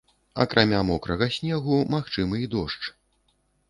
Акрамя 0.45 0.79
мокрага 0.87 1.29
снегу, 1.37 1.77
магчымы 1.95 2.45
і 2.49 2.53
дождж. 2.59 2.95